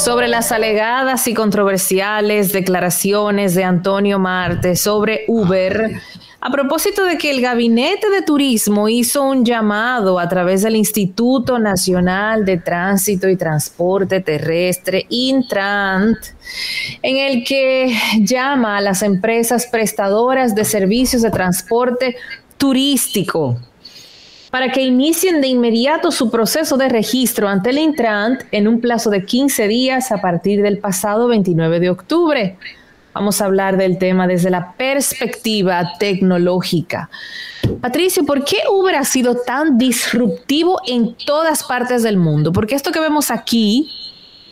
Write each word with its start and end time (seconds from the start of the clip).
sobre 0.00 0.28
las 0.28 0.50
alegadas 0.50 1.28
y 1.28 1.34
controversiales 1.34 2.52
declaraciones 2.52 3.54
de 3.54 3.64
Antonio 3.64 4.18
Marte 4.18 4.74
sobre 4.74 5.24
Uber. 5.28 6.00
A 6.40 6.50
propósito 6.50 7.04
de 7.04 7.18
que 7.18 7.30
el 7.30 7.42
Gabinete 7.42 8.08
de 8.08 8.22
Turismo 8.22 8.88
hizo 8.88 9.22
un 9.22 9.44
llamado 9.44 10.18
a 10.18 10.26
través 10.26 10.62
del 10.62 10.76
Instituto 10.76 11.58
Nacional 11.58 12.46
de 12.46 12.56
Tránsito 12.56 13.28
y 13.28 13.36
Transporte 13.36 14.20
Terrestre, 14.20 15.04
Intrant, 15.10 16.16
en 17.02 17.18
el 17.18 17.44
que 17.44 17.94
llama 18.20 18.78
a 18.78 18.80
las 18.80 19.02
empresas 19.02 19.66
prestadoras 19.66 20.54
de 20.54 20.64
servicios 20.64 21.20
de 21.20 21.30
transporte 21.30 22.16
turístico 22.56 23.58
para 24.50 24.72
que 24.72 24.82
inicien 24.82 25.40
de 25.40 25.48
inmediato 25.48 26.10
su 26.10 26.30
proceso 26.30 26.76
de 26.76 26.88
registro 26.88 27.48
ante 27.48 27.70
el 27.70 27.78
Intrant 27.78 28.42
en 28.50 28.66
un 28.66 28.80
plazo 28.80 29.10
de 29.10 29.24
15 29.24 29.68
días 29.68 30.10
a 30.10 30.20
partir 30.20 30.62
del 30.62 30.78
pasado 30.78 31.28
29 31.28 31.80
de 31.80 31.90
octubre. 31.90 32.56
Vamos 33.14 33.40
a 33.40 33.46
hablar 33.46 33.76
del 33.76 33.98
tema 33.98 34.26
desde 34.26 34.50
la 34.50 34.72
perspectiva 34.72 35.92
tecnológica. 35.98 37.10
Patricio, 37.80 38.24
¿por 38.24 38.44
qué 38.44 38.58
Uber 38.70 38.94
ha 38.96 39.04
sido 39.04 39.36
tan 39.36 39.78
disruptivo 39.78 40.80
en 40.86 41.14
todas 41.14 41.62
partes 41.64 42.02
del 42.02 42.16
mundo? 42.16 42.52
Porque 42.52 42.74
esto 42.74 42.92
que 42.92 43.00
vemos 43.00 43.30
aquí 43.30 43.90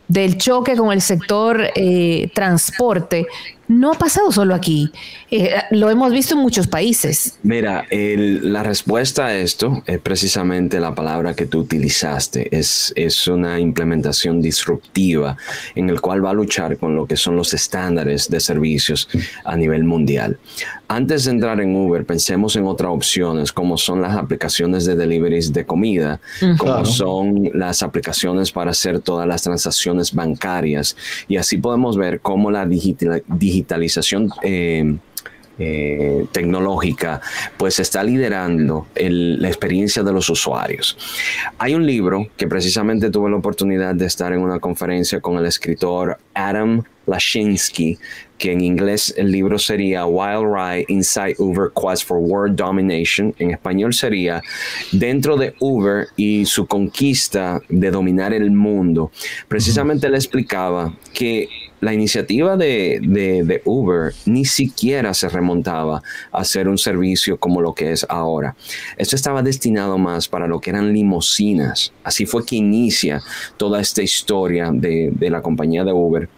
del 0.06 0.38
choque 0.38 0.76
con 0.76 0.92
el 0.92 1.02
sector 1.02 1.70
eh, 1.74 2.30
transporte 2.34 3.26
no 3.68 3.92
ha 3.92 3.94
pasado 3.94 4.32
solo 4.32 4.54
aquí, 4.54 4.90
eh, 5.30 5.52
lo 5.70 5.90
hemos 5.90 6.10
visto 6.10 6.34
en 6.34 6.40
muchos 6.40 6.66
países. 6.66 7.38
Mira, 7.42 7.86
la 7.90 8.62
respuesta 8.62 9.26
a 9.26 9.36
esto 9.36 9.82
es 9.86 9.98
precisamente 9.98 10.80
la 10.80 10.94
palabra 10.94 11.34
que 11.34 11.46
tú 11.46 11.60
utilizaste, 11.60 12.48
es, 12.56 12.92
es 12.96 13.28
una 13.28 13.60
implementación 13.60 14.40
disruptiva 14.40 15.36
en 15.74 15.90
el 15.90 16.00
cual 16.00 16.24
va 16.24 16.30
a 16.30 16.34
luchar 16.34 16.78
con 16.78 16.96
lo 16.96 17.06
que 17.06 17.16
son 17.16 17.36
los 17.36 17.54
estándares 17.54 18.28
de 18.28 18.40
servicios 18.40 19.08
a 19.44 19.56
nivel 19.56 19.84
mundial. 19.84 20.38
Antes 20.90 21.26
de 21.26 21.32
entrar 21.32 21.60
en 21.60 21.76
Uber, 21.76 22.06
pensemos 22.06 22.56
en 22.56 22.64
otras 22.64 22.90
opciones, 22.90 23.52
como 23.52 23.76
son 23.76 24.00
las 24.00 24.16
aplicaciones 24.16 24.86
de 24.86 24.96
deliveries 24.96 25.52
de 25.52 25.66
comida, 25.66 26.18
como 26.56 26.86
son 26.86 27.50
las 27.52 27.82
aplicaciones 27.82 28.50
para 28.50 28.70
hacer 28.70 29.00
todas 29.00 29.28
las 29.28 29.42
transacciones 29.42 30.14
bancarias, 30.14 30.96
y 31.28 31.36
así 31.36 31.58
podemos 31.58 31.98
ver 31.98 32.20
cómo 32.20 32.50
la 32.50 32.64
digital, 32.64 33.22
digitalización 33.58 34.30
eh, 34.42 34.96
eh, 35.60 36.26
tecnológica, 36.30 37.20
pues 37.56 37.80
está 37.80 38.04
liderando 38.04 38.86
la 38.94 39.48
experiencia 39.48 40.04
de 40.04 40.12
los 40.12 40.30
usuarios. 40.30 40.96
Hay 41.58 41.74
un 41.74 41.84
libro 41.84 42.28
que 42.36 42.46
precisamente 42.46 43.10
tuve 43.10 43.28
la 43.28 43.38
oportunidad 43.38 43.96
de 43.96 44.06
estar 44.06 44.32
en 44.32 44.40
una 44.40 44.60
conferencia 44.60 45.20
con 45.20 45.36
el 45.36 45.46
escritor 45.46 46.18
Adam 46.32 46.84
Lashinsky, 47.08 47.98
que 48.38 48.52
en 48.52 48.60
inglés 48.60 49.12
el 49.16 49.32
libro 49.32 49.58
sería 49.58 50.06
Wild 50.06 50.46
Ride 50.54 50.84
Inside 50.86 51.34
Uber 51.38 51.70
Quest 51.74 52.06
for 52.06 52.18
World 52.18 52.54
Domination. 52.54 53.34
En 53.40 53.50
español 53.50 53.92
sería 53.92 54.40
Dentro 54.92 55.36
de 55.36 55.54
Uber 55.58 56.06
y 56.16 56.44
su 56.44 56.66
conquista 56.66 57.60
de 57.68 57.90
dominar 57.90 58.32
el 58.32 58.52
mundo. 58.52 59.10
Precisamente 59.48 60.08
le 60.08 60.18
explicaba 60.18 60.94
que 61.12 61.48
la 61.80 61.92
iniciativa 61.92 62.56
de, 62.56 63.62
Uber 63.64 64.12
ni 64.26 64.44
siquiera 64.44 65.14
se 65.14 65.28
remontaba 65.28 66.02
a 66.32 66.44
ser 66.44 66.68
un 66.68 66.78
servicio 66.78 67.38
como 67.38 67.60
lo 67.60 67.74
que 67.74 67.92
es 67.92 68.06
ahora. 68.08 68.56
Esto 68.96 69.16
estaba 69.16 69.42
destinado 69.42 69.98
más 69.98 70.28
para 70.28 70.46
lo 70.46 70.60
que 70.60 70.70
eran 70.70 70.92
limosinas. 70.92 71.92
Así 72.02 72.26
fue 72.26 72.44
que 72.44 72.56
inicia 72.56 73.22
toda 73.56 73.80
esta 73.80 74.02
historia 74.02 74.70
de, 74.72 75.12
la 75.28 75.42
compañía 75.42 75.84
de 75.84 75.92
Uber 75.92 76.28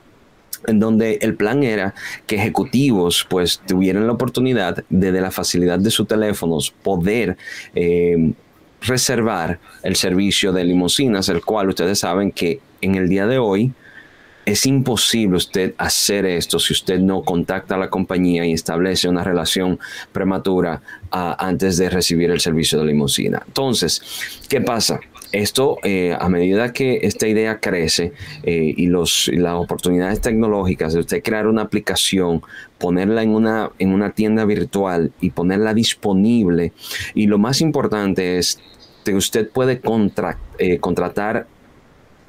en 0.66 0.78
donde 0.78 1.18
el 1.22 1.36
plan 1.36 1.62
era 1.62 1.94
que 2.26 2.36
ejecutivos 2.36 3.26
pues 3.30 3.62
tuvieran 3.66 4.06
la 4.06 4.12
oportunidad 4.12 4.84
de, 4.90 5.10
de 5.10 5.20
la 5.20 5.30
facilidad 5.30 5.78
de 5.78 5.90
sus 5.90 6.06
teléfonos 6.06 6.70
poder 6.70 7.38
eh, 7.74 8.32
reservar 8.82 9.58
el 9.82 9.96
servicio 9.96 10.52
de 10.52 10.64
limosinas, 10.64 11.28
el 11.28 11.42
cual 11.42 11.68
ustedes 11.70 12.00
saben 12.00 12.30
que 12.30 12.60
en 12.80 12.94
el 12.94 13.08
día 13.08 13.26
de 13.26 13.38
hoy 13.38 13.72
es 14.50 14.66
imposible 14.66 15.36
usted 15.36 15.74
hacer 15.78 16.26
esto 16.26 16.58
si 16.58 16.72
usted 16.72 16.98
no 16.98 17.22
contacta 17.22 17.76
a 17.76 17.78
la 17.78 17.88
compañía 17.88 18.44
y 18.44 18.52
establece 18.52 19.08
una 19.08 19.22
relación 19.22 19.78
prematura 20.12 20.82
ah, 21.12 21.36
antes 21.38 21.76
de 21.76 21.88
recibir 21.88 22.30
el 22.30 22.40
servicio 22.40 22.80
de 22.80 22.86
limusina. 22.86 23.42
Entonces, 23.46 24.02
¿qué 24.48 24.60
pasa? 24.60 25.00
Esto, 25.32 25.78
eh, 25.84 26.16
a 26.18 26.28
medida 26.28 26.72
que 26.72 27.00
esta 27.02 27.28
idea 27.28 27.60
crece 27.60 28.12
eh, 28.42 28.74
y 28.76 28.86
los, 28.86 29.30
las 29.32 29.54
oportunidades 29.54 30.20
tecnológicas 30.20 30.92
de 30.92 31.00
usted 31.00 31.22
crear 31.22 31.46
una 31.46 31.62
aplicación, 31.62 32.42
ponerla 32.78 33.22
en 33.22 33.30
una, 33.30 33.70
en 33.78 33.92
una 33.92 34.10
tienda 34.10 34.44
virtual 34.44 35.12
y 35.20 35.30
ponerla 35.30 35.72
disponible, 35.72 36.72
y 37.14 37.28
lo 37.28 37.38
más 37.38 37.60
importante 37.60 38.38
es 38.38 38.58
que 39.04 39.14
usted 39.14 39.48
puede 39.48 39.80
eh, 40.58 40.78
contratar 40.78 41.46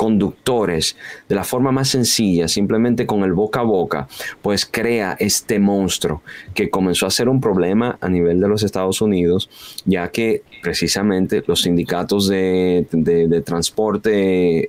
conductores 0.02 0.98
de 1.30 1.36
la 1.36 1.44
forma 1.44 1.72
más 1.72 1.90
sencilla, 1.90 2.48
simplemente 2.48 3.06
con 3.06 3.22
el 3.22 3.34
boca 3.34 3.60
a 3.60 3.64
boca, 3.64 4.08
pues 4.42 4.66
crea 4.66 5.16
este 5.20 5.60
monstruo 5.60 6.24
que 6.56 6.72
comenzó 6.72 7.06
a 7.06 7.12
ser 7.12 7.30
un 7.30 7.40
problema 7.40 8.00
a 8.02 8.10
nivel 8.10 8.40
de 8.40 8.48
los 8.48 8.64
Estados 8.64 9.00
Unidos, 9.04 9.48
ya 9.86 10.10
que 10.10 10.42
precisamente 10.64 11.44
los 11.46 11.62
sindicatos 11.62 12.28
de, 12.28 13.44
transporte 13.46 14.12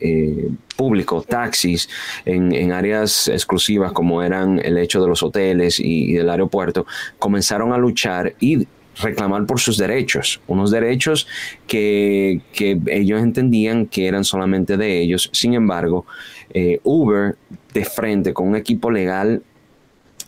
eh, 0.07 0.51
público, 0.77 1.25
taxis, 1.27 1.89
en, 2.27 2.71
áreas 2.71 3.29
exclusivas 3.29 3.93
como 3.93 4.23
eran 4.23 4.59
el 4.63 4.77
hecho 4.77 5.01
de 5.01 5.09
los 5.09 5.23
hoteles 5.23 5.81
y, 5.81 6.11
y 6.11 6.13
del 6.13 6.29
aeropuerto, 6.29 6.85
comenzaron 7.19 7.73
a 7.73 7.79
luchar 7.79 8.35
y 8.39 8.67
reclamar 9.01 9.47
por 9.47 9.61
sus 9.61 9.79
derechos, 9.79 10.41
unos 10.47 10.71
derechos 10.71 11.27
que, 11.67 12.41
ellos 12.87 13.23
entendían 13.23 13.87
que 13.87 14.07
eran 14.07 14.25
solamente 14.25 14.77
de 14.77 15.01
ellos. 15.01 15.31
Sin 15.33 15.55
embargo, 15.55 16.07
eh, 16.53 16.81
Uber 16.83 17.37
de 17.73 17.85
frente 17.85 18.33
con 18.33 18.49
un 18.49 18.57
equipo 18.57 18.91
legal 18.91 19.43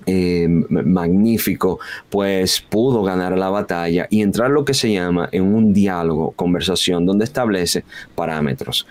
eh, 0.07 0.47
magnífico, 0.49 1.79
pues 2.11 2.61
pudo 2.61 3.03
ganar 3.03 3.39
la 3.39 3.49
batalla 3.49 4.07
y 4.11 4.21
entrar 4.21 4.51
lo 4.51 4.65
que 4.65 4.75
se 4.75 4.93
llama 4.93 5.29
en 5.33 5.45
un 5.45 5.73
diálogo, 5.73 6.33
conversación, 6.33 7.07
donde 7.07 7.25
establece 7.25 7.85
parámetros. 8.15 8.87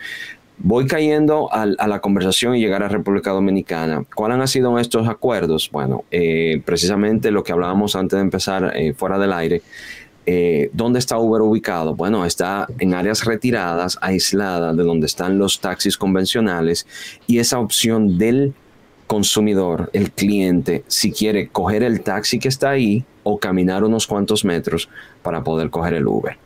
Voy 0.57 0.85
cayendo 0.85 1.51
a, 1.51 1.65
la 1.65 1.99
conversación 1.99 2.55
y 2.55 2.59
llegar 2.59 2.83
a 2.83 2.87
República 2.87 3.31
Dominicana. 3.31 4.05
¿Cuáles 4.15 4.39
han 4.39 4.47
sido 4.47 4.77
estos 4.79 5.07
acuerdos? 5.07 5.69
Bueno, 5.71 6.05
eh, 6.11 6.61
precisamente 6.63 7.31
lo 7.31 7.43
que 7.43 7.51
hablábamos 7.51 7.95
antes 7.95 8.17
de 8.17 8.21
empezar 8.21 8.71
eh, 8.75 8.93
fuera 8.93 9.17
del 9.17 9.33
aire. 9.33 9.61
Eh, 10.25 10.69
¿Dónde 10.71 10.99
está 10.99 11.17
Uber 11.17 11.41
ubicado? 11.41 11.95
Bueno, 11.95 12.25
está 12.25 12.67
en 12.79 12.93
áreas 12.93 13.25
retiradas, 13.25 13.97
aisladas 14.01 14.77
de 14.77 14.83
donde 14.83 15.07
están 15.07 15.37
los 15.37 15.59
taxis 15.59 15.97
convencionales 15.97 16.87
y 17.27 17.39
esa 17.39 17.59
opción 17.59 18.17
del 18.17 18.53
consumidor, 19.07 19.89
el 19.91 20.11
cliente, 20.11 20.85
si 20.87 21.11
quiere 21.11 21.49
coger 21.49 21.83
el 21.83 22.01
taxi 22.01 22.39
que 22.39 22.47
está 22.47 22.69
ahí 22.69 23.03
o 23.23 23.37
caminar 23.37 23.83
unos 23.83 24.07
cuantos 24.07 24.45
metros 24.45 24.87
para 25.21 25.43
poder 25.43 25.69
coger 25.69 25.95
el 25.95 26.07
Uber. 26.07 26.37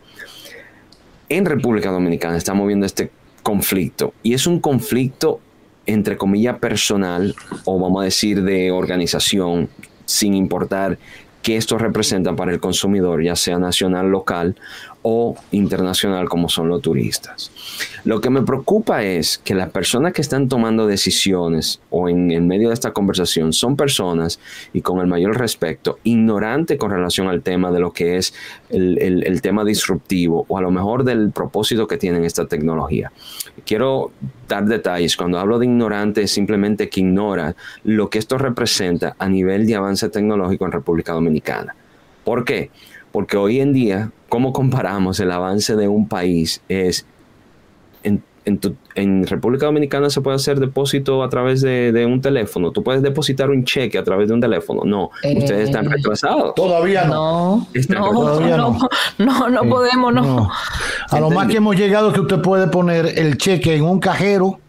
En 1.30 1.46
República 1.46 1.92
Dominicana 1.92 2.38
estamos 2.38 2.66
viendo 2.68 2.86
este 2.86 3.12
conflicto. 3.48 4.14
Y 4.24 4.34
es 4.34 4.46
un 4.46 4.60
conflicto, 4.60 5.40
entre 5.86 6.18
comillas, 6.18 6.60
personal 6.60 7.34
o 7.64 7.80
vamos 7.80 8.02
a 8.02 8.04
decir 8.04 8.44
de 8.44 8.72
organización, 8.72 9.70
sin 10.04 10.34
importar 10.34 10.98
qué 11.42 11.56
esto 11.56 11.78
representa 11.78 12.36
para 12.36 12.52
el 12.52 12.60
consumidor, 12.60 13.24
ya 13.24 13.38
sea 13.38 13.58
nacional, 13.58 14.10
local 14.10 14.58
o 15.10 15.36
internacional 15.52 16.28
como 16.28 16.50
son 16.50 16.68
los 16.68 16.82
turistas. 16.82 17.50
Lo 18.04 18.20
que 18.20 18.30
me 18.30 18.42
preocupa 18.42 19.04
es 19.04 19.38
que 19.38 19.56
las 19.56 19.70
personas 19.70 20.12
que 20.12 20.22
están 20.22 20.50
tomando 20.50 20.86
decisiones 20.86 21.80
o 21.90 22.10
en, 22.10 22.46
medio 22.46 22.68
de 22.68 22.74
esta 22.74 22.92
conversación 22.92 23.54
son 23.54 23.78
personas, 23.78 24.38
y 24.74 24.82
con 24.82 25.00
el 25.00 25.08
mayor 25.08 25.38
respeto, 25.38 26.00
ignorantes 26.04 26.78
con 26.78 26.92
relación 26.92 27.30
al 27.30 27.42
tema 27.42 27.72
de 27.72 27.80
lo 27.80 27.94
que 27.94 28.18
es 28.18 28.34
el, 28.70 29.40
tema 29.42 29.64
disruptivo 29.64 30.46
o 30.50 30.58
a 30.58 30.62
lo 30.62 30.72
mejor 30.72 31.06
del 31.06 31.32
propósito 31.32 31.88
que 31.88 31.96
tienen 31.96 32.26
esta 32.26 32.46
tecnología. 32.46 33.14
Quiero 33.66 34.12
dar 34.50 34.66
detalles. 34.66 35.16
Cuando 35.16 35.40
hablo 35.40 35.58
de 35.58 35.68
ignorante 35.68 36.24
es 36.24 36.32
simplemente 36.32 36.90
que 36.90 37.00
ignora 37.00 37.56
lo 37.86 38.10
que 38.10 38.20
esto 38.20 38.38
representa 38.38 39.16
a 39.20 39.30
nivel 39.30 39.66
de 39.66 39.76
avance 39.76 40.10
tecnológico 40.10 40.66
en 40.66 40.74
República 40.74 41.14
Dominicana. 41.14 41.76
¿Por 42.28 42.44
qué? 42.44 42.72
Porque 43.14 43.38
hoy 43.38 43.62
en 43.62 43.72
día 43.72 44.12
cómo 44.28 44.52
comparamos 44.52 45.18
el 45.22 45.32
avance 45.32 45.78
de 45.78 45.88
un 45.88 46.10
país 46.10 46.62
es 46.68 47.06
en, 48.04 48.22
República 49.28 49.68
Dominicana 49.68 50.10
se 50.10 50.20
puede 50.20 50.36
hacer 50.36 50.60
depósito 50.60 51.24
a 51.24 51.30
través 51.30 51.62
de, 51.62 52.06
un 52.06 52.20
teléfono. 52.20 52.72
Tú 52.72 52.84
puedes 52.84 53.02
depositar 53.02 53.50
un 53.50 53.64
cheque 53.64 53.98
a 53.98 54.04
través 54.04 54.28
de 54.28 54.34
un 54.34 54.42
teléfono. 54.42 54.82
No, 54.84 55.12
ustedes 55.24 55.70
están 55.70 55.86
eh, 55.86 55.90
retrasados. 55.90 56.54
Todavía 56.54 57.06
no. 57.06 57.66
No, 57.90 58.12
no, 58.12 58.40
no, 59.18 59.50
no, 59.50 59.64
podemos, 59.70 60.14
no. 60.14 60.52
A 61.10 61.20
lo 61.22 61.30
más 61.30 61.48
que 61.48 61.58
hemos 61.58 61.78
llegado 61.78 62.10
es 62.10 62.14
que 62.14 62.22
usted 62.22 62.42
puede 62.42 62.68
poner 62.68 63.18
el 63.18 63.38
cheque 63.38 63.74
en 63.76 63.86
un 63.86 64.02
cajero 64.02 64.60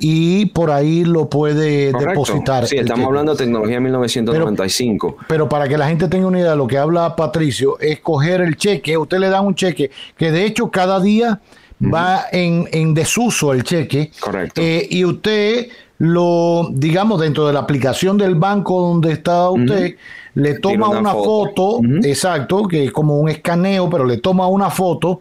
y 0.00 0.46
por 0.46 0.70
ahí 0.70 1.04
lo 1.04 1.28
puede 1.28 1.92
depositar. 1.92 2.66
Sí, 2.66 2.76
estamos 2.76 3.06
hablando 3.06 3.32
de 3.32 3.38
tecnología 3.38 3.80
1995. 3.80 5.16
Pero, 5.28 5.48
para 5.48 5.68
que 5.68 5.78
la 5.78 5.88
gente 5.88 6.08
tenga 6.08 6.26
una 6.26 6.38
idea 6.38 6.52
de 6.52 6.56
lo 6.56 6.66
que 6.66 6.78
habla 6.78 7.16
Patricio, 7.16 7.78
es 7.80 8.00
coger 8.00 8.40
el 8.40 8.56
cheque, 8.56 8.96
usted 8.96 9.18
le 9.18 9.28
da 9.28 9.40
un 9.40 9.54
cheque, 9.54 9.90
que 10.16 10.30
de 10.30 10.44
hecho 10.44 10.70
cada 10.70 11.00
día 11.00 11.40
va 11.82 12.24
en, 12.32 12.94
desuso 12.94 13.52
el 13.52 13.62
cheque. 13.62 14.10
Correcto. 14.20 14.60
Eh, 14.60 14.86
y 14.90 15.04
usted 15.04 15.68
lo, 15.98 16.68
digamos, 16.72 17.20
dentro 17.20 17.46
de 17.46 17.52
la 17.52 17.60
aplicación 17.60 18.16
del 18.16 18.36
banco 18.36 18.80
donde 18.80 19.12
está 19.12 19.50
usted, 19.50 19.96
le 20.34 20.58
toma 20.60 20.88
una, 20.88 21.12
foto, 21.12 21.80
exacto, 22.02 22.68
que 22.68 22.84
es 22.84 22.92
como 22.92 23.18
un 23.18 23.28
escaneo, 23.28 23.90
pero 23.90 24.04
le 24.04 24.18
toma 24.18 24.46
una 24.46 24.70
foto 24.70 25.20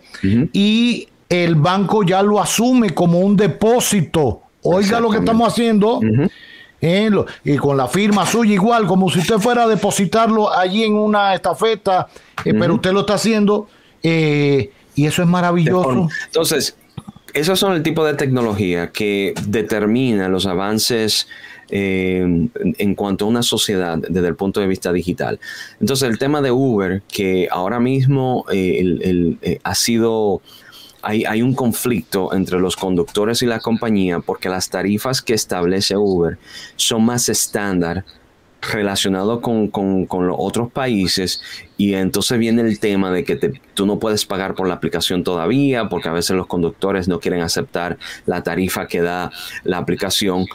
y 0.54 1.08
el 1.30 1.56
banco 1.56 2.04
ya 2.04 2.22
lo 2.22 2.40
asume 2.40 2.92
como 2.92 3.20
un 3.20 3.36
depósito. 3.36 4.42
Oiga 4.62 5.00
lo 5.00 5.10
que 5.10 5.18
estamos 5.18 5.48
haciendo. 5.48 6.00
Eh, 6.80 7.10
y 7.44 7.58
con 7.58 7.76
la 7.76 7.88
firma 7.88 8.26
suya 8.26 8.54
igual, 8.54 8.86
como 8.86 9.10
si 9.10 9.20
usted 9.20 9.40
fuera 9.40 9.64
a 9.64 9.68
depositarlo 9.68 10.54
allí 10.54 10.84
en 10.84 10.94
una 10.94 11.34
estafeta, 11.34 12.08
eh, 12.46 12.54
pero 12.54 12.76
usted 12.76 12.92
lo 12.92 13.00
está 13.00 13.16
haciendo 13.16 13.68
eh, 14.04 14.70
y 14.94 15.08
eso 15.08 15.24
es 15.24 15.28
maravilloso. 15.28 16.08
Entonces, 16.26 16.78
esos 17.34 17.60
son 17.60 17.74
el 17.74 17.82
tipo 17.82 18.06
de 18.06 18.14
tecnología 18.14 18.92
que 18.92 19.34
determina 19.48 20.30
los 20.30 20.46
avances 20.46 21.28
eh, 21.70 22.48
en 22.62 22.96
cuanto 22.96 23.26
a 23.26 23.28
una 23.28 23.44
sociedad 23.44 23.98
desde 23.98 24.28
el 24.28 24.36
punto 24.36 24.60
de 24.60 24.68
vista 24.68 24.94
digital. 24.94 25.40
Entonces, 25.82 26.10
el 26.10 26.18
tema 26.18 26.42
de 26.42 26.52
Uber, 26.52 27.02
que 27.12 27.48
ahora 27.52 27.80
mismo 27.80 28.46
eh, 28.52 29.38
eh, 29.42 29.60
ha 29.64 29.76
sido... 29.76 30.42
Hay, 31.02 31.42
un 31.42 31.54
conflicto 31.54 32.34
entre 32.34 32.60
los 32.60 32.76
conductores 32.76 33.42
y 33.42 33.46
la 33.46 33.60
compañía 33.60 34.20
porque 34.20 34.50
las 34.50 34.70
tarifas 34.70 35.22
que 35.22 35.34
establece 35.34 35.96
Uber 35.96 36.38
son 36.76 37.06
más 37.06 37.30
estándar 37.30 38.04
relacionado 38.62 39.40
con, 39.40 39.70
los 39.72 40.36
otros 40.38 40.72
países 40.72 41.42
y 41.78 41.94
entonces 41.94 42.38
viene 42.40 42.64
el 42.64 42.80
tema 42.80 43.12
de 43.12 43.24
que 43.24 43.36
tú 43.74 43.86
no 43.86 44.00
puedes 44.00 44.26
pagar 44.26 44.56
por 44.56 44.68
la 44.68 44.74
aplicación 44.74 45.24
todavía 45.24 45.88
porque 45.88 46.10
a 46.10 46.14
veces 46.14 46.36
los 46.36 46.48
conductores 46.48 47.08
no 47.08 47.20
quieren 47.20 47.42
aceptar 47.42 47.98
la 48.26 48.44
tarifa 48.44 48.88
que 48.88 49.02
da 49.02 49.32
la 49.64 49.78
aplicación. 49.78 50.46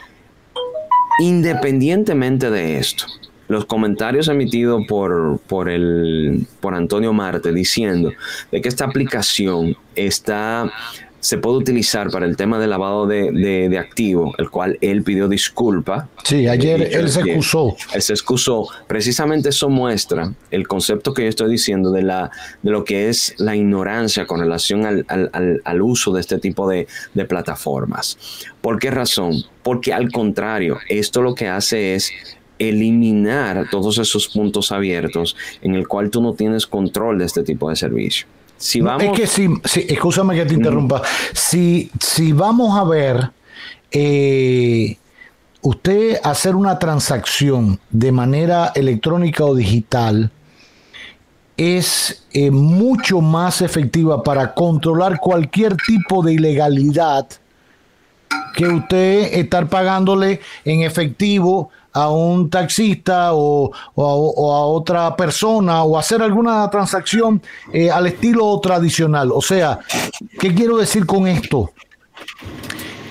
Independientemente 1.19 2.49
de 2.49 2.77
esto, 2.77 3.05
los 3.47 3.65
comentarios 3.65 4.27
emitidos 4.27 4.83
por, 4.87 5.39
por, 5.47 5.69
el, 5.69 6.47
por 6.59 6.73
Antonio 6.73 7.13
Marte 7.13 7.51
diciendo 7.51 8.11
de 8.51 8.61
que 8.61 8.69
esta 8.69 8.85
aplicación 8.85 9.75
está 9.95 10.71
se 11.23 11.37
puede 11.37 11.55
utilizar 11.55 12.09
para 12.09 12.25
el 12.25 12.35
tema 12.35 12.59
de 12.59 12.67
lavado 12.67 13.07
de, 13.07 13.31
de, 13.31 13.77
activo, 13.77 14.35
el 14.37 14.49
cual 14.49 14.77
él 14.81 15.03
pidió 15.03 15.29
disculpa. 15.29 16.09
Sí, 16.25 16.49
ayer 16.49 16.81
él 16.81 17.09
se 17.09 17.21
excusó. 17.21 17.77
Él 17.93 18.01
se 18.01 18.11
excusó. 18.11 18.67
Precisamente 18.87 19.47
eso 19.47 19.69
muestra 19.69 20.33
el 20.51 20.67
concepto 20.67 21.13
que 21.13 21.23
yo 21.23 21.29
estoy 21.29 21.49
diciendo 21.49 21.91
de, 21.91 22.01
la, 22.01 22.29
de 22.61 22.71
lo 22.71 22.83
que 22.83 23.07
es 23.07 23.35
la 23.37 23.55
ignorancia 23.55 24.25
con 24.25 24.41
relación 24.41 24.85
al, 24.85 25.05
al, 25.07 25.61
al 25.63 25.81
uso 25.81 26.11
de 26.11 26.19
este 26.19 26.39
tipo 26.39 26.67
de, 26.67 26.87
de 27.13 27.23
plataformas. 27.23 28.17
¿Por 28.59 28.77
qué 28.77 28.91
razón? 28.91 29.45
Porque 29.63 29.93
al 29.93 30.11
contrario, 30.11 30.79
esto 30.89 31.21
lo 31.21 31.35
que 31.35 31.47
hace 31.47 31.95
es 31.95 32.11
eliminar 32.69 33.67
todos 33.69 33.97
esos 33.97 34.27
puntos 34.27 34.71
abiertos 34.71 35.35
en 35.61 35.75
el 35.75 35.87
cual 35.87 36.09
tú 36.09 36.21
no 36.21 36.33
tienes 36.33 36.67
control 36.67 37.19
de 37.19 37.25
este 37.25 37.43
tipo 37.43 37.69
de 37.69 37.75
servicio. 37.75 38.27
Si 38.57 38.81
vamos... 38.81 39.03
Es 39.03 39.11
que 39.11 39.27
si, 39.27 39.49
escúchame 39.87 40.35
que 40.35 40.45
te 40.45 40.53
interrumpa, 40.53 41.01
si, 41.33 41.91
si 41.99 42.31
vamos 42.31 42.77
a 42.77 42.83
ver, 42.83 43.31
eh, 43.91 44.97
usted 45.61 46.19
hacer 46.23 46.55
una 46.55 46.79
transacción 46.79 47.79
de 47.89 48.11
manera 48.11 48.71
electrónica 48.75 49.43
o 49.45 49.55
digital 49.55 50.31
es 51.57 52.25
eh, 52.31 52.51
mucho 52.51 53.21
más 53.21 53.61
efectiva 53.61 54.23
para 54.23 54.53
controlar 54.53 55.19
cualquier 55.19 55.75
tipo 55.77 56.23
de 56.23 56.33
ilegalidad 56.33 57.27
que 58.55 58.67
usted 58.67 59.33
estar 59.33 59.67
pagándole 59.67 60.41
en 60.65 60.81
efectivo 60.81 61.69
a 61.93 62.09
un 62.09 62.49
taxista 62.49 63.33
o, 63.33 63.71
a, 63.95 64.01
otra 64.01 65.15
persona 65.15 65.83
o 65.83 65.97
hacer 65.97 66.21
alguna 66.21 66.69
transacción 66.69 67.41
eh, 67.71 67.89
al 67.89 68.07
estilo 68.07 68.59
tradicional. 68.59 69.31
O 69.31 69.41
sea, 69.41 69.79
¿qué 70.39 70.53
quiero 70.53 70.77
decir 70.77 71.05
con 71.05 71.27
esto? 71.27 71.71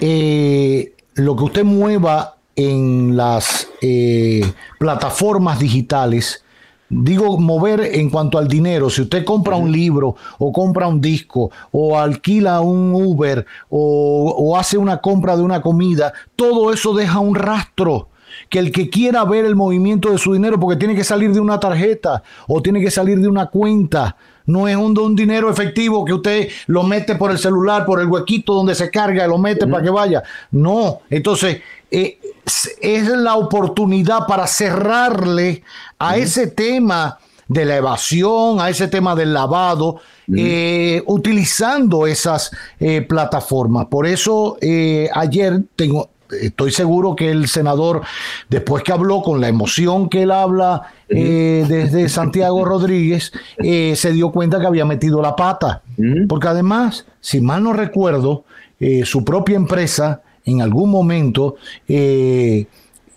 Eh, 0.00 0.94
lo 1.14 1.36
que 1.36 1.44
usted 1.44 1.64
mueva 1.64 2.36
en 2.56 3.16
las 3.16 3.68
eh, 3.80 4.52
plataformas 4.78 5.58
digitales, 5.60 6.44
digo 6.88 7.38
mover 7.38 7.80
en 7.80 8.10
cuanto 8.10 8.36
al 8.36 8.48
dinero, 8.48 8.90
si 8.90 9.02
usted 9.02 9.24
compra 9.24 9.56
un 9.56 9.70
libro 9.70 10.16
o 10.38 10.52
compra 10.52 10.88
un 10.88 11.00
disco 11.00 11.50
o 11.70 11.98
alquila 11.98 12.60
un 12.60 12.92
Uber 12.94 13.46
o, 13.70 14.34
o, 14.36 14.56
hace 14.56 14.76
una 14.76 15.00
compra 15.00 15.36
de 15.36 15.42
una 15.42 15.62
comida, 15.62 16.12
todo 16.36 16.72
eso 16.72 16.92
deja 16.94 17.20
un 17.20 17.34
rastro 17.34 18.08
que 18.48 18.58
el 18.58 18.72
que 18.72 18.88
quiera 18.90 19.24
ver 19.24 19.44
el 19.44 19.56
movimiento 19.56 20.10
de 20.10 20.18
su 20.18 20.32
dinero, 20.32 20.58
porque 20.58 20.76
tiene 20.76 20.94
que 20.94 21.04
salir 21.04 21.32
de 21.32 21.40
una 21.40 21.58
tarjeta 21.58 22.22
o 22.48 22.62
tiene 22.62 22.80
que 22.80 22.90
salir 22.90 23.18
de 23.20 23.28
una 23.28 23.46
cuenta, 23.46 24.16
no 24.46 24.66
es 24.66 24.76
un, 24.76 24.98
un 24.98 25.14
dinero 25.14 25.50
efectivo 25.50 26.04
que 26.04 26.14
usted 26.14 26.48
lo 26.66 26.82
mete 26.82 27.14
por 27.16 27.30
el 27.30 27.38
celular, 27.38 27.84
por 27.84 28.00
el 28.00 28.08
huequito 28.08 28.54
donde 28.54 28.74
se 28.74 28.90
carga, 28.90 29.24
y 29.24 29.28
lo 29.28 29.38
mete 29.38 29.66
para 29.66 29.82
que 29.82 29.90
vaya. 29.90 30.22
No, 30.50 31.00
entonces 31.10 31.60
eh, 31.90 32.18
es 32.80 33.08
la 33.08 33.36
oportunidad 33.36 34.26
para 34.26 34.46
cerrarle 34.46 35.62
a 35.98 36.16
ese 36.16 36.46
tema 36.46 37.18
de 37.46 37.66
la 37.66 37.76
evasión, 37.76 38.60
a 38.60 38.70
ese 38.70 38.88
tema 38.88 39.14
del 39.14 39.34
lavado, 39.34 40.00
eh, 40.34 41.02
utilizando 41.06 42.06
esas 42.06 42.50
eh, 42.80 43.02
plataformas. 43.02 43.86
Por 43.86 44.06
eso 44.06 44.56
ayer 45.12 45.60
tengo, 45.76 46.08
estoy 46.40 46.72
seguro 46.72 47.14
que 47.16 47.30
el 47.30 47.48
senador, 47.48 48.02
después 48.48 48.82
que 48.82 48.92
habló 48.92 49.22
con 49.22 49.40
la 49.40 49.48
emoción 49.48 50.08
que 50.08 50.22
él 50.22 50.30
habla 50.30 50.82
eh, 51.08 51.64
desde 51.68 52.08
Santiago 52.08 52.64
Rodríguez, 52.64 53.32
eh, 53.58 53.94
se 53.96 54.12
dio 54.12 54.30
cuenta 54.30 54.60
que 54.60 54.66
había 54.66 54.84
metido 54.84 55.20
la 55.22 55.36
pata. 55.36 55.82
Porque 56.28 56.48
además, 56.48 57.06
si 57.20 57.40
mal 57.40 57.62
no 57.62 57.72
recuerdo, 57.72 58.44
eh, 58.80 59.04
su 59.04 59.24
propia 59.24 59.56
empresa 59.56 60.22
en 60.44 60.60
algún 60.60 60.90
momento 60.90 61.54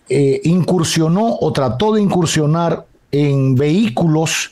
incursionó 0.10 1.38
o 1.40 1.52
trató 1.52 1.94
de 1.94 2.02
incursionar 2.02 2.86
en 3.12 3.56
vehículos 3.56 4.52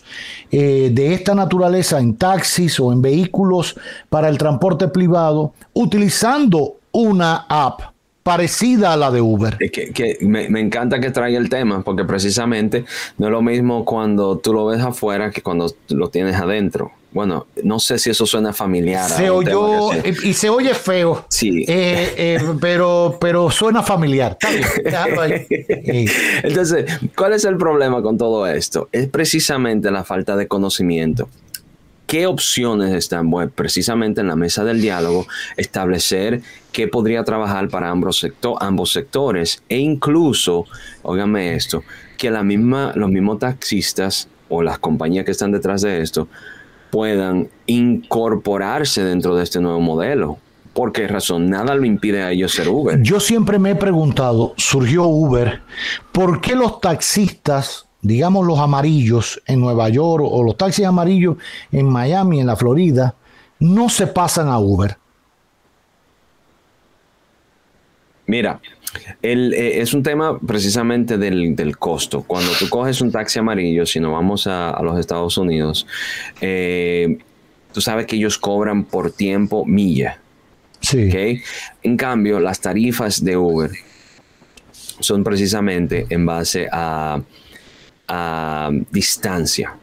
de 0.49 1.13
esta 1.13 1.35
naturaleza, 1.35 1.99
en 1.99 2.15
taxis 2.15 2.79
o 2.79 2.91
en 2.91 3.03
vehículos 3.03 3.75
para 4.09 4.29
el 4.29 4.39
transporte 4.39 4.88
privado, 4.88 5.53
utilizando 5.73 6.77
una 6.91 7.45
app 7.47 7.92
parecida 8.23 8.93
a 8.93 8.97
la 8.97 9.11
de 9.11 9.21
Uber. 9.21 9.57
que, 9.57 10.17
me, 10.21 10.59
encanta 10.59 10.99
que 10.99 11.11
traiga 11.11 11.37
el 11.37 11.49
tema, 11.49 11.83
porque 11.83 12.05
precisamente 12.05 12.85
no 13.17 13.27
es 13.27 13.31
lo 13.31 13.41
mismo 13.41 13.85
cuando 13.85 14.37
tú 14.37 14.53
lo 14.53 14.65
ves 14.65 14.81
afuera 14.81 15.29
que 15.29 15.41
cuando 15.41 15.71
lo 15.89 16.09
tienes 16.09 16.35
adentro. 16.37 16.91
Bueno, 17.11 17.45
no 17.63 17.79
sé 17.79 17.99
si 17.99 18.09
eso 18.09 18.25
suena 18.25 18.53
familiar. 18.53 19.07
Se 19.07 19.29
oyó 19.29 19.91
y 20.03 20.33
se 20.33 20.49
oye 20.49 20.73
feo. 20.73 21.25
Sí. 21.29 21.63
Eh, 21.67 22.13
eh, 22.17 22.39
pero, 22.59 23.17
pero 23.21 23.51
suena 23.51 23.83
familiar. 23.83 24.35
Entonces, 26.43 26.85
¿cuál 27.15 27.33
es 27.33 27.45
el 27.45 27.57
problema 27.57 28.01
con 28.01 28.17
todo 28.17 28.47
esto? 28.47 28.89
Es 28.91 29.07
precisamente 29.09 29.91
la 29.91 30.03
falta 30.03 30.35
de 30.35 30.47
conocimiento. 30.47 31.29
¿Qué 32.07 32.27
opciones 32.27 32.93
están? 32.93 33.31
Precisamente 33.55 34.22
en 34.22 34.27
la 34.27 34.36
mesa 34.36 34.63
del 34.63 34.81
diálogo, 34.81 35.25
establecer 35.57 36.41
qué 36.72 36.88
podría 36.88 37.24
trabajar 37.24 37.69
para 37.69 37.89
ambos, 37.89 38.25
ambos 38.60 38.91
sectores 38.91 39.63
e 39.69 39.77
incluso, 39.77 40.65
óigame 41.01 41.55
esto, 41.55 41.83
que 42.17 42.29
la 42.29 42.43
misma, 42.43 42.93
los 42.95 43.10
mismos 43.10 43.39
taxistas 43.39 44.27
o 44.50 44.62
las 44.62 44.79
compañías 44.79 45.25
que 45.25 45.31
están 45.31 45.51
detrás 45.51 45.81
de 45.81 46.01
esto 46.01 46.27
puedan 46.91 47.50
incorporarse 47.65 49.03
dentro 49.03 49.36
de 49.36 49.43
este 49.43 49.60
nuevo 49.60 49.79
modelo. 49.79 50.38
¿Por 50.74 50.91
qué 50.91 51.07
razón? 51.07 51.50
Nada 51.50 51.75
lo 51.75 51.86
impide 51.86 52.24
a 52.24 52.31
ellos 52.31 52.51
ser 52.51 52.67
Uber. 52.67 53.01
Yo 53.01 53.19
siempre 53.19 53.57
me 53.60 53.72
he 53.72 53.75
preguntado, 53.75 54.53
surgió 54.57 55.05
Uber, 55.05 55.62
¿por 56.12 56.41
qué 56.41 56.55
los 56.55 56.79
taxistas 56.81 57.88
digamos 58.03 58.45
los 58.45 58.60
amarillos 58.60 59.41
en 59.48 59.62
Nueva 59.62 59.89
York 59.89 60.24
o 60.29 60.43
los 60.43 60.57
taxis 60.57 60.86
amarillos 60.86 61.38
en 61.72 61.88
Miami, 61.88 62.41
en 62.41 62.48
la 62.48 62.55
Florida, 62.55 63.15
no 63.60 63.89
se 63.89 64.07
pasan 64.07 64.50
a 64.50 64.60
Uber? 64.60 64.98
Mira, 68.27 68.62
eh, 69.22 69.72
es 69.81 69.93
un 69.93 70.03
tema 70.03 70.38
precisamente 70.39 71.17
del, 71.17 71.77
costo. 71.77 72.24
Cuando 72.24 72.51
tú 72.60 72.69
coges 72.69 73.01
un 73.01 73.12
taxi 73.12 73.39
amarillo, 73.39 73.86
si 73.86 74.00
no 74.00 74.12
vamos 74.12 74.48
a, 74.48 74.79
los 74.83 75.00
Estados 75.00 75.38
Unidos, 75.38 75.88
eh, 76.41 77.17
tú 77.74 77.81
sabes 77.81 78.05
que 78.05 78.17
ellos 78.17 78.38
cobran 78.38 78.83
por 78.83 79.12
tiempo 79.12 79.65
milla. 79.65 80.19
En 80.91 81.95
cambio, 81.95 82.41
las 82.41 82.60
tarifas 82.60 83.24
de 83.24 83.38
Uber 83.38 83.72
son 85.00 85.24
precisamente 85.24 86.05
en 86.10 86.25
base 86.25 86.67
a, 86.72 87.22
distancia. 88.91 89.75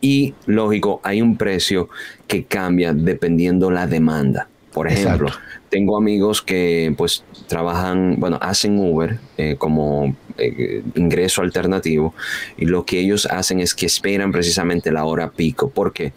Y 0.00 0.34
lógico, 0.46 1.00
hay 1.04 1.20
un 1.20 1.36
precio 1.36 1.88
que 2.26 2.44
cambia 2.44 2.92
dependiendo 2.92 3.70
la 3.70 3.86
demanda. 3.86 4.48
Por 4.72 4.86
ejemplo, 4.86 5.28
tengo 5.68 5.96
amigos 5.96 6.42
que 6.42 6.94
pues 6.96 7.24
trabajan, 7.48 8.16
bueno, 8.18 8.38
hacen 8.40 8.78
Uber 8.78 9.18
eh, 9.36 9.56
como 9.58 10.14
eh, 10.38 10.82
ingreso 10.94 11.42
alternativo 11.42 12.14
y 12.56 12.66
lo 12.66 12.84
que 12.84 13.00
ellos 13.00 13.26
hacen 13.26 13.60
es 13.60 13.74
que 13.74 13.86
esperan 13.86 14.30
precisamente 14.30 14.92
la 14.92 15.04
hora 15.04 15.30
pico. 15.32 15.70
¿Por 15.70 15.92
qué? 15.92 16.12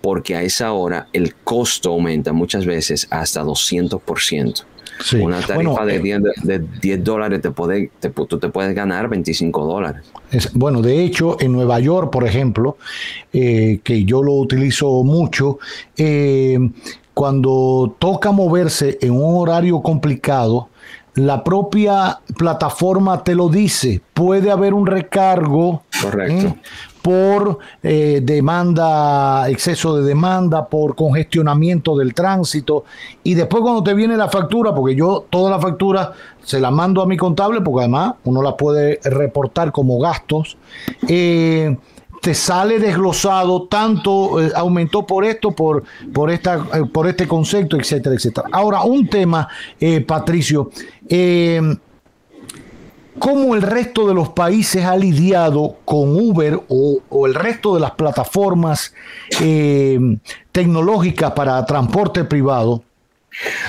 Porque 0.00 0.34
a 0.34 0.42
esa 0.42 0.72
hora 0.72 1.08
el 1.12 1.34
costo 1.34 1.90
aumenta 1.90 2.32
muchas 2.32 2.64
veces 2.64 3.06
hasta 3.10 3.42
200%. 3.42 4.64
Una 5.20 5.40
tarifa 5.40 5.84
de, 5.84 5.98
10, 5.98 6.20
eh, 6.82 6.96
dólares 6.98 7.40
te 7.40 7.50
puede, 7.50 7.90
tú 8.28 8.38
te 8.38 8.48
puedes 8.48 8.74
ganar 8.74 9.08
25 9.08 9.64
dólares. 9.64 10.10
bueno, 10.54 10.82
de 10.82 11.02
hecho, 11.02 11.36
en 11.40 11.52
Nueva 11.52 11.80
York, 11.80 12.10
por 12.10 12.26
ejemplo, 12.26 12.76
eh, 13.32 13.80
que 13.82 14.04
yo 14.04 14.22
lo 14.22 14.32
utilizo 14.34 15.02
mucho, 15.02 15.58
cuando 17.14 17.96
toca 17.98 18.32
moverse 18.32 18.98
en 19.00 19.12
un 19.12 19.42
horario 19.42 19.80
complicado, 19.82 20.68
la 21.14 21.42
propia 21.42 22.20
plataforma 22.36 23.22
te 23.24 23.34
lo 23.34 23.48
dice, 23.48 24.00
puede 24.14 24.50
haber 24.50 24.74
un 24.74 24.86
recargo 24.86 25.82
¿eh? 26.28 26.54
Por 27.02 27.58
eh, 27.82 28.20
demanda, 28.22 29.48
exceso 29.48 29.96
de 29.96 30.02
demanda, 30.02 30.68
por 30.68 30.94
congestionamiento 30.94 31.96
del 31.96 32.14
tránsito. 32.14 32.84
Y 33.22 33.34
después 33.34 33.62
cuando 33.62 33.82
te 33.82 33.94
viene 33.94 34.16
la 34.16 34.28
factura, 34.28 34.74
porque 34.74 34.94
yo 34.94 35.26
toda 35.30 35.50
la 35.50 35.58
factura 35.58 36.12
se 36.42 36.60
la 36.60 36.70
mando 36.70 37.02
a 37.02 37.06
mi 37.06 37.16
contable, 37.16 37.60
porque 37.60 37.80
además 37.80 38.14
uno 38.24 38.42
la 38.42 38.56
puede 38.56 39.00
reportar 39.04 39.72
como 39.72 39.98
gastos. 39.98 40.56
Eh, 41.08 41.76
te 42.20 42.34
sale 42.34 42.78
desglosado, 42.78 43.66
tanto 43.66 44.40
eh, 44.40 44.52
aumentó 44.54 45.06
por 45.06 45.24
esto, 45.24 45.52
por, 45.52 45.84
por, 46.12 46.30
esta, 46.30 46.66
eh, 46.74 46.84
por 46.92 47.06
este 47.08 47.26
concepto, 47.26 47.76
etcétera, 47.76 48.14
etcétera. 48.14 48.48
Ahora, 48.52 48.82
un 48.82 49.08
tema, 49.08 49.48
eh, 49.80 50.00
Patricio, 50.02 50.70
¿cómo 53.18 53.54
el 53.54 53.62
resto 53.62 54.06
de 54.06 54.14
los 54.14 54.30
países 54.30 54.84
ha 54.84 54.96
lidiado 54.96 55.76
con 55.84 56.14
Uber 56.14 56.60
o, 56.68 57.26
el 57.26 57.34
resto 57.34 57.74
de 57.74 57.80
las 57.80 57.92
plataformas 57.92 58.94
tecnológicas 60.52 61.32
para 61.32 61.64
transporte 61.66 62.24
privado? 62.24 62.82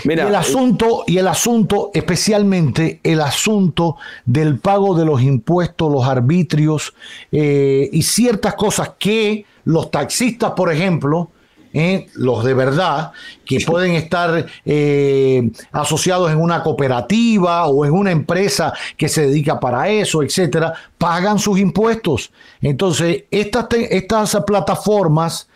Mira, 0.05 0.27
el 0.27 0.35
asunto 0.35 1.03
y 1.05 1.17
el 1.17 1.27
asunto, 1.27 1.91
especialmente 1.93 2.99
el 3.03 3.21
asunto 3.21 3.97
del 4.25 4.59
pago 4.59 4.95
de 4.95 5.05
los 5.05 5.21
impuestos, 5.21 5.91
los 5.91 6.05
arbitrios 6.05 6.93
eh, 7.31 7.89
y 7.91 8.01
ciertas 8.01 8.55
cosas 8.55 8.93
que 8.97 9.45
los 9.65 9.91
taxistas, 9.91 10.51
por 10.51 10.71
ejemplo, 10.71 11.29
eh, 11.73 12.07
los 12.13 12.43
de 12.43 12.53
verdad, 12.53 13.11
que 13.45 13.59
pueden 13.65 13.93
estar 13.93 14.45
eh, 14.65 15.51
asociados 15.71 16.31
en 16.31 16.39
una 16.39 16.63
cooperativa 16.63 17.65
o 17.67 17.85
en 17.85 17.93
una 17.93 18.11
empresa 18.11 18.73
que 18.97 19.09
se 19.09 19.27
dedica 19.27 19.59
para 19.59 19.89
eso, 19.89 20.23
etcétera, 20.23 20.73
pagan 20.97 21.39
sus 21.39 21.59
impuestos. 21.59 22.31
Entonces, 22.61 23.23
estas, 23.31 23.67
estas 23.71 24.37
plataformas 24.45 25.47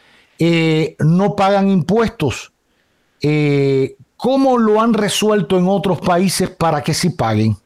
no 1.00 1.36
pagan 1.36 1.70
impuestos. 1.70 2.52
Eh, 3.22 3.96
¿Cómo 4.18 4.58
lo 4.58 4.82
han 4.82 4.94
resuelto 4.94 5.58
en 5.58 5.68
otros 5.68 6.00
países 6.00 6.50
para 6.50 6.82
que 6.82 6.94
sí 6.94 7.10
paguen? 7.10 7.58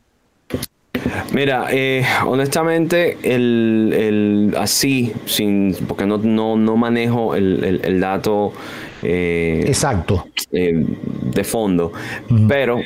Mira, 1.34 1.68
eh, 1.72 2.04
honestamente, 2.26 3.18
el, 3.24 4.54
así, 4.58 5.14
sin, 5.26 5.76
porque 5.88 6.06
no, 6.06 6.18
no, 6.18 6.76
manejo 6.76 7.36
el, 7.36 8.00
dato 8.00 8.54
eh, 9.04 9.64
exacto. 9.68 10.28
de 10.52 11.44
fondo, 11.44 11.92
pero 12.48 12.80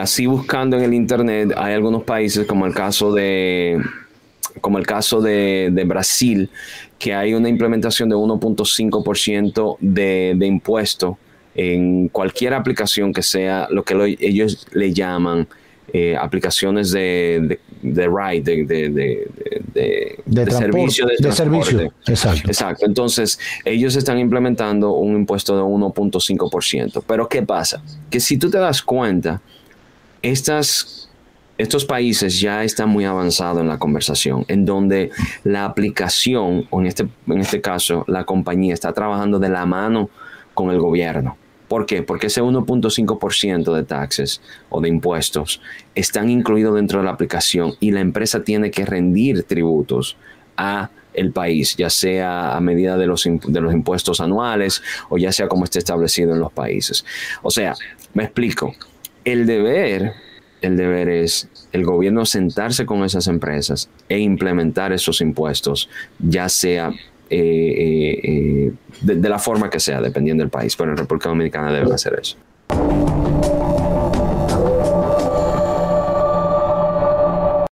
así 0.00 0.26
buscando 0.26 0.76
en 0.76 0.84
el 0.84 0.94
internet 0.94 1.52
hay 1.56 1.74
algunos 1.74 2.04
países 2.04 2.46
como 2.46 2.66
el 2.66 2.74
caso 2.74 3.12
de 3.12 3.80
como 4.60 4.78
el 4.78 4.86
caso 4.86 5.20
de, 5.20 5.84
Brasil, 5.86 6.50
que 6.98 7.14
hay 7.14 7.34
una 7.34 7.48
implementación 7.48 8.08
de 8.08 8.16
1.5% 8.16 9.76
de, 9.80 10.34
de 10.36 10.46
impuesto 10.46 11.18
en 11.54 12.08
cualquier 12.08 12.54
aplicación 12.54 13.12
que 13.12 13.22
sea 13.22 13.68
lo 13.70 13.82
que 13.84 14.16
ellos 14.20 14.66
le 14.72 14.92
llaman 14.92 15.46
eh, 15.92 16.16
aplicaciones 16.16 16.90
de, 16.90 17.58
de, 17.82 18.08
ride, 18.08 18.64
de, 18.64 18.88
de, 18.88 19.28
de 20.24 20.50
servicio 20.50 21.06
de, 21.06 21.32
servicio. 21.32 21.92
Exacto. 22.06 22.48
Exacto. 22.48 22.86
Entonces, 22.86 23.38
ellos 23.64 23.96
están 23.96 24.18
implementando 24.18 24.92
un 24.92 25.16
impuesto 25.16 25.56
de 25.56 25.62
1.5%. 25.62 27.02
Pero 27.06 27.28
¿qué 27.28 27.42
pasa? 27.42 27.82
Que 28.08 28.20
si 28.20 28.38
tú 28.38 28.48
te 28.48 28.58
das 28.58 28.80
cuenta, 28.80 29.42
estas, 30.22 31.10
estos 31.58 31.84
países 31.84 32.40
ya 32.40 32.64
están 32.64 32.88
muy 32.88 33.04
avanzados 33.04 33.60
en 33.60 33.68
la 33.68 33.78
conversación, 33.78 34.44
en 34.48 34.64
donde 34.64 35.10
la 35.44 35.64
aplicación, 35.64 36.66
o 36.70 36.80
en 36.80 36.86
este, 36.86 37.06
en 37.26 37.40
este 37.40 37.60
caso, 37.60 38.04
la 38.06 38.24
compañía 38.24 38.72
está 38.72 38.92
trabajando 38.92 39.38
de 39.38 39.48
la 39.48 39.66
mano 39.66 40.08
con 40.54 40.70
el 40.70 40.78
gobierno. 40.78 41.36
¿Por 41.72 41.86
qué? 41.86 42.02
Porque 42.02 42.26
ese 42.26 42.42
1.5% 42.42 43.74
de 43.74 43.82
taxes 43.84 44.42
o 44.68 44.82
de 44.82 44.90
impuestos 44.90 45.62
están 45.94 46.28
incluidos 46.28 46.74
dentro 46.74 46.98
de 46.98 47.06
la 47.06 47.12
aplicación 47.12 47.76
y 47.80 47.92
la 47.92 48.00
empresa 48.00 48.44
tiene 48.44 48.70
que 48.70 48.84
rendir 48.84 49.44
tributos 49.44 50.18
a 50.58 50.90
el 51.14 51.32
país, 51.32 51.74
ya 51.74 51.88
sea 51.88 52.54
a 52.54 52.60
medida 52.60 52.98
de 52.98 53.06
los, 53.06 53.24
de 53.24 53.60
los 53.62 53.72
impuestos 53.72 54.20
anuales 54.20 54.82
o 55.08 55.16
ya 55.16 55.32
sea 55.32 55.48
como 55.48 55.64
esté 55.64 55.78
establecido 55.78 56.34
en 56.34 56.40
los 56.40 56.52
países. 56.52 57.06
O 57.40 57.50
sea, 57.50 57.74
me 58.12 58.24
explico, 58.24 58.74
el 59.24 59.46
deber, 59.46 60.12
el 60.60 60.76
deber 60.76 61.08
es 61.08 61.48
el 61.72 61.84
gobierno 61.84 62.26
sentarse 62.26 62.84
con 62.84 63.02
esas 63.02 63.28
empresas 63.28 63.88
e 64.10 64.18
implementar 64.18 64.92
esos 64.92 65.22
impuestos, 65.22 65.88
ya 66.18 66.50
sea 66.50 66.92
eh, 67.32 67.38
eh, 67.38 68.20
eh, 68.24 68.72
de, 69.00 69.28
la 69.28 69.38
forma 69.38 69.70
que 69.70 69.80
sea, 69.80 70.02
dependiendo 70.02 70.42
del 70.42 70.50
país. 70.50 70.76
Pero 70.76 70.90
en 70.90 70.98
República 70.98 71.30
Dominicana 71.30 71.72
deben 71.72 71.90
hacer 71.90 72.18
eso. 72.20 72.36